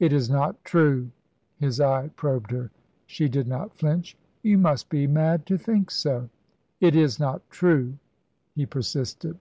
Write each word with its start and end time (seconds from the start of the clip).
"It 0.00 0.14
is 0.14 0.30
not 0.30 0.64
true!" 0.64 1.10
His 1.58 1.78
eye 1.78 2.08
probed 2.16 2.52
her. 2.52 2.70
She 3.04 3.28
did 3.28 3.46
not 3.46 3.76
flinch. 3.76 4.16
"You 4.42 4.56
must 4.56 4.88
be 4.88 5.06
mad 5.06 5.44
to 5.44 5.58
think 5.58 5.90
so." 5.90 6.30
"It 6.80 6.96
is 6.96 7.20
not 7.20 7.42
true?" 7.50 7.98
he 8.54 8.64
persisted. 8.64 9.36